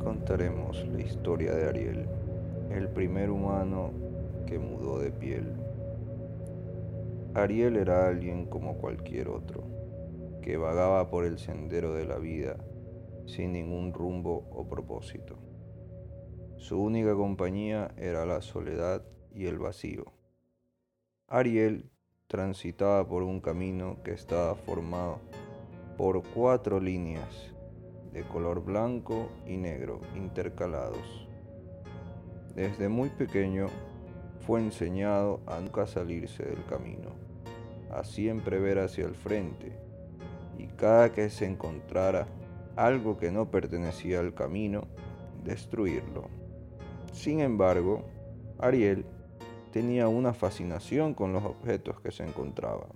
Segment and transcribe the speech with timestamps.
[0.00, 2.06] contaremos la historia de Ariel,
[2.70, 3.92] el primer humano
[4.46, 5.52] que mudó de piel.
[7.34, 9.62] Ariel era alguien como cualquier otro,
[10.42, 12.56] que vagaba por el sendero de la vida
[13.26, 15.38] sin ningún rumbo o propósito.
[16.56, 20.04] Su única compañía era la soledad y el vacío.
[21.28, 21.90] Ariel
[22.26, 25.18] transitaba por un camino que estaba formado
[25.96, 27.54] por cuatro líneas
[28.12, 31.28] de color blanco y negro intercalados.
[32.54, 33.66] Desde muy pequeño
[34.40, 37.10] fue enseñado a nunca salirse del camino,
[37.90, 39.78] a siempre ver hacia el frente
[40.58, 42.26] y cada que se encontrara
[42.76, 44.88] algo que no pertenecía al camino,
[45.44, 46.28] destruirlo.
[47.12, 48.04] Sin embargo,
[48.58, 49.04] Ariel
[49.70, 52.90] tenía una fascinación con los objetos que se encontraban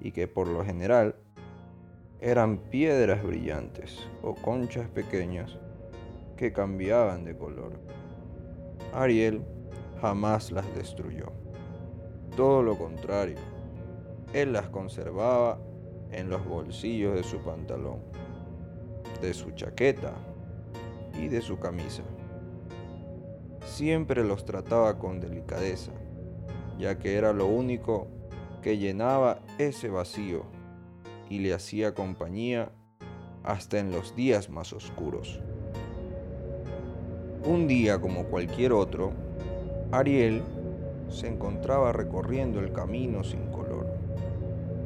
[0.00, 1.16] y que por lo general
[2.22, 5.58] eran piedras brillantes o conchas pequeñas
[6.36, 7.72] que cambiaban de color.
[8.94, 9.42] Ariel
[10.00, 11.32] jamás las destruyó.
[12.36, 13.38] Todo lo contrario,
[14.32, 15.58] él las conservaba
[16.12, 17.98] en los bolsillos de su pantalón,
[19.20, 20.12] de su chaqueta
[21.20, 22.04] y de su camisa.
[23.64, 25.90] Siempre los trataba con delicadeza,
[26.78, 28.06] ya que era lo único
[28.62, 30.61] que llenaba ese vacío
[31.32, 32.72] y le hacía compañía
[33.42, 35.40] hasta en los días más oscuros.
[37.46, 39.12] Un día como cualquier otro,
[39.92, 40.42] Ariel
[41.08, 43.86] se encontraba recorriendo el camino sin color,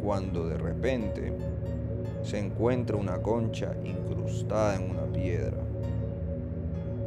[0.04, 1.32] cuando de repente
[2.22, 5.58] se encuentra una concha incrustada en una piedra.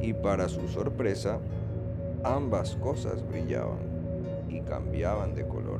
[0.01, 1.39] Y para su sorpresa,
[2.25, 3.79] ambas cosas brillaban
[4.49, 5.79] y cambiaban de color.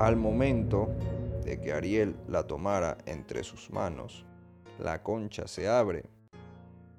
[0.00, 0.90] Al momento
[1.46, 4.26] de que Ariel la tomara entre sus manos,
[4.80, 6.02] la concha se abre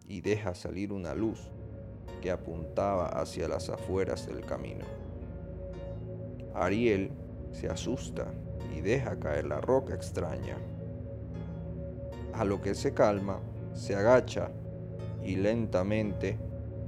[0.07, 1.51] y deja salir una luz
[2.22, 4.85] que apuntaba hacia las afueras del camino.
[6.55, 7.11] Ariel
[7.51, 8.31] se asusta
[8.73, 10.57] y deja caer la roca extraña.
[12.33, 13.41] A lo que se calma,
[13.73, 14.49] se agacha
[15.23, 16.39] y lentamente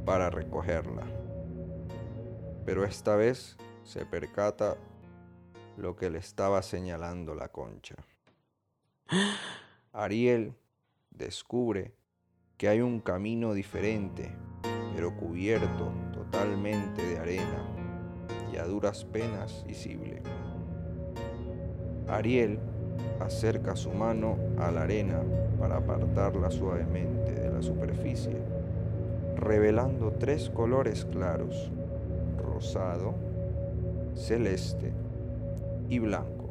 [0.06, 1.04] para recogerla.
[2.66, 4.78] Pero esta vez se percata
[5.80, 7.96] lo que le estaba señalando la concha.
[9.94, 10.54] Ariel
[11.10, 11.94] descubre
[12.58, 14.30] que hay un camino diferente,
[14.94, 17.66] pero cubierto totalmente de arena
[18.52, 20.22] y a duras penas visible.
[22.10, 22.60] Ariel
[23.22, 25.24] acerca su mano a la arena
[25.58, 28.36] para apartarla suavemente de la superficie,
[29.38, 31.72] revelando tres colores claros,
[32.38, 33.16] rosado,
[34.14, 34.92] celeste
[35.90, 36.50] y blanco.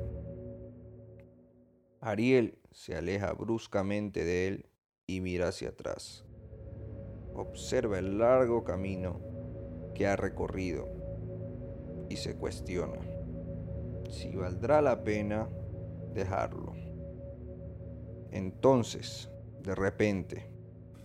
[2.00, 4.66] Ariel se aleja bruscamente de él
[5.06, 6.24] y mira hacia atrás.
[7.34, 9.20] Observa el largo camino
[9.94, 10.88] que ha recorrido
[12.08, 12.98] y se cuestiona
[14.10, 15.48] si valdrá la pena
[16.14, 16.74] dejarlo.
[18.30, 19.30] Entonces,
[19.62, 20.46] de repente,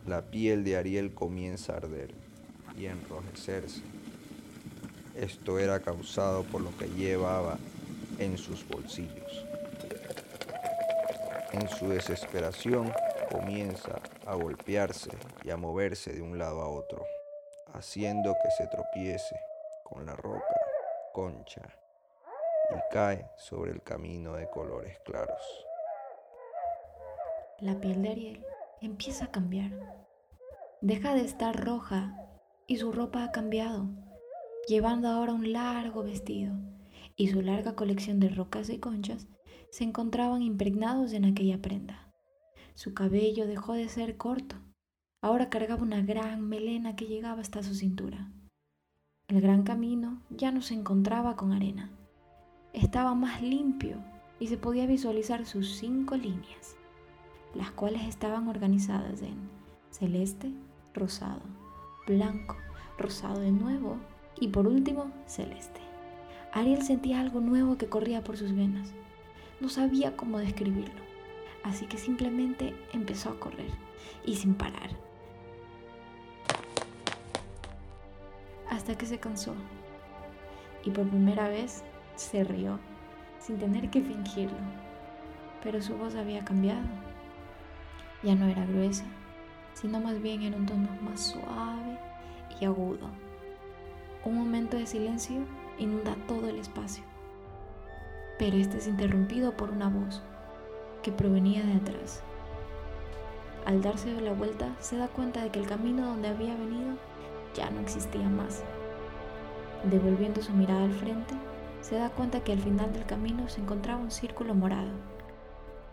[0.08, 2.14] la piel de Ariel comienza a arder
[2.78, 3.82] y a enrojecerse.
[5.16, 7.58] Esto era causado por lo que llevaba
[8.20, 9.46] en sus bolsillos.
[11.52, 12.92] En su desesperación
[13.32, 15.12] comienza a golpearse
[15.44, 17.06] y a moverse de un lado a otro,
[17.74, 19.36] haciendo que se tropiece
[19.84, 20.56] con la roca,
[21.14, 21.62] concha,
[22.72, 25.42] y cae sobre el camino de colores claros.
[27.60, 28.46] La piel de Ariel
[28.82, 29.72] empieza a cambiar.
[30.82, 32.16] Deja de estar roja
[32.68, 33.88] y su ropa ha cambiado,
[34.68, 36.54] llevando ahora un largo vestido
[37.16, 39.28] y su larga colección de rocas y conchas
[39.70, 42.12] se encontraban impregnados en aquella prenda.
[42.76, 44.56] Su cabello dejó de ser corto,
[45.22, 48.32] ahora cargaba una gran melena que llegaba hasta su cintura.
[49.28, 51.92] El gran camino ya no se encontraba con arena,
[52.74, 53.98] estaba más limpio
[54.40, 56.76] y se podía visualizar sus cinco líneas,
[57.56, 59.38] las cuales estaban organizadas en
[59.92, 60.52] celeste,
[60.94, 61.42] rosado,
[62.08, 62.58] blanco,
[62.98, 63.98] rosado de nuevo
[64.40, 65.93] y por último celeste.
[66.54, 68.94] Ariel sentía algo nuevo que corría por sus venas.
[69.60, 71.02] No sabía cómo describirlo,
[71.64, 73.72] así que simplemente empezó a correr
[74.24, 74.92] y sin parar.
[78.70, 79.56] Hasta que se cansó
[80.86, 81.84] y por primera vez
[82.16, 82.80] se rió
[83.40, 84.58] sin tener que fingirlo,
[85.64, 86.86] pero su voz había cambiado.
[88.22, 89.06] Ya no era gruesa,
[89.74, 91.98] sino más bien en un tono más suave
[92.60, 93.10] y agudo.
[94.24, 95.42] Un momento de silencio
[95.78, 97.04] inunda todo el espacio.
[98.40, 100.22] Pero este es interrumpido por una voz
[101.02, 102.24] que provenía de atrás.
[103.66, 106.98] Al darse la vuelta, se da cuenta de que el camino donde había venido
[107.54, 108.64] ya no existía más.
[109.90, 111.34] Devolviendo su mirada al frente,
[111.82, 114.92] se da cuenta que al final del camino se encontraba un círculo morado,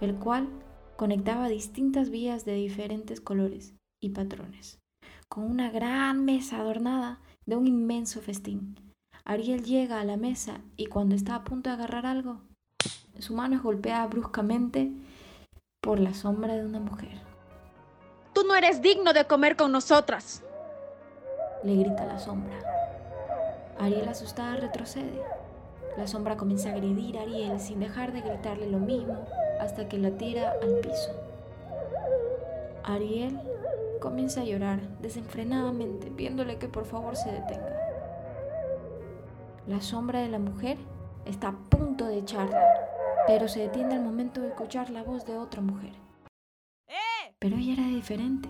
[0.00, 0.48] el cual
[0.96, 4.80] conectaba distintas vías de diferentes colores y patrones,
[5.28, 8.89] con una gran mesa adornada de un inmenso festín.
[9.24, 12.40] Ariel llega a la mesa y cuando está a punto de agarrar algo,
[13.18, 14.90] su mano es golpeada bruscamente
[15.80, 17.20] por la sombra de una mujer.
[18.32, 20.42] Tú no eres digno de comer con nosotras.
[21.64, 22.58] Le grita la sombra.
[23.78, 25.22] Ariel asustada retrocede.
[25.96, 29.26] La sombra comienza a agredir a Ariel sin dejar de gritarle lo mismo
[29.60, 31.10] hasta que la tira al piso.
[32.84, 33.38] Ariel
[34.00, 37.79] comienza a llorar desenfrenadamente, viéndole que por favor se detenga.
[39.66, 40.78] La sombra de la mujer
[41.24, 42.62] está a punto de echarla,
[43.26, 45.92] pero se detiene al momento de escuchar la voz de otra mujer.
[47.38, 48.48] Pero ella era diferente.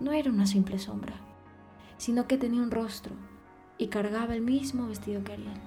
[0.00, 1.14] No era una simple sombra,
[1.96, 3.14] sino que tenía un rostro
[3.78, 5.60] y cargaba el mismo vestido que Ariel.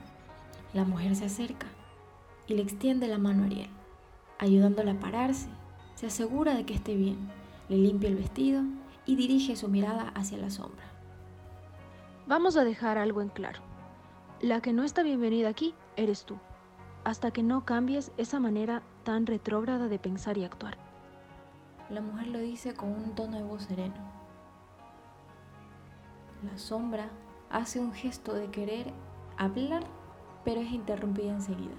[0.73, 1.67] La mujer se acerca
[2.47, 3.69] y le extiende la mano a Ariel
[4.39, 5.47] ayudándola a pararse.
[5.95, 7.17] Se asegura de que esté bien,
[7.69, 8.63] le limpia el vestido
[9.05, 10.83] y dirige su mirada hacia la sombra.
[12.27, 13.61] Vamos a dejar algo en claro.
[14.45, 16.37] La que no está bienvenida aquí eres tú,
[17.03, 20.77] hasta que no cambies esa manera tan retrógrada de pensar y actuar.
[21.89, 23.95] La mujer lo dice con un tono de voz sereno.
[26.43, 27.09] La sombra
[27.49, 28.93] hace un gesto de querer
[29.35, 29.83] hablar,
[30.43, 31.73] pero es interrumpida enseguida.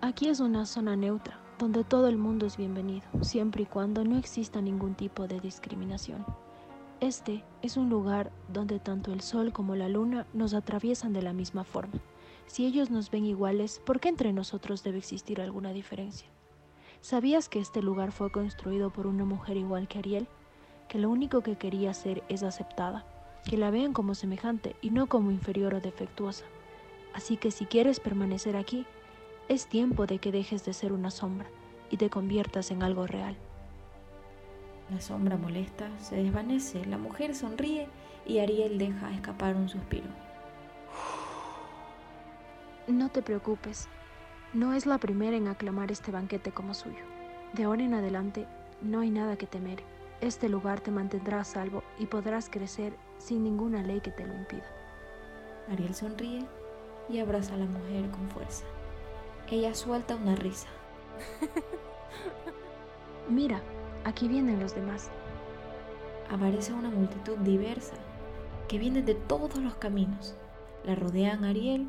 [0.00, 4.16] Aquí es una zona neutra, donde todo el mundo es bienvenido, siempre y cuando no
[4.16, 6.24] exista ningún tipo de discriminación.
[7.00, 11.34] Este es un lugar donde tanto el sol como la luna nos atraviesan de la
[11.34, 12.00] misma forma.
[12.46, 16.26] Si ellos nos ven iguales, ¿por qué entre nosotros debe existir alguna diferencia?
[17.02, 20.26] ¿Sabías que este lugar fue construido por una mujer igual que Ariel?
[20.88, 23.04] Que lo único que quería ser es aceptada,
[23.44, 26.46] que la vean como semejante y no como inferior o defectuosa.
[27.12, 28.86] Así que si quieres permanecer aquí,
[29.48, 31.48] es tiempo de que dejes de ser una sombra
[31.90, 33.36] y te conviertas en algo real.
[34.90, 37.88] La sombra molesta se desvanece, la mujer sonríe
[38.24, 40.06] y Ariel deja escapar un suspiro.
[42.86, 43.88] No te preocupes,
[44.52, 47.02] no es la primera en aclamar este banquete como suyo.
[47.52, 48.46] De ahora en adelante
[48.80, 49.82] no hay nada que temer.
[50.20, 54.34] Este lugar te mantendrá a salvo y podrás crecer sin ninguna ley que te lo
[54.34, 54.64] impida.
[55.68, 56.46] Ariel sonríe
[57.08, 58.64] y abraza a la mujer con fuerza.
[59.50, 60.68] Ella suelta una risa.
[63.28, 63.60] Mira,
[64.06, 65.10] aquí vienen los demás.
[66.30, 67.96] Aparece una multitud diversa
[68.68, 70.36] que viene de todos los caminos.
[70.84, 71.88] La rodean a Ariel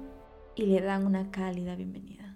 [0.55, 2.26] y le dan una cálida bienvenida.